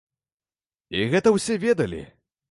[0.99, 2.01] І гэта ўсе ведалі.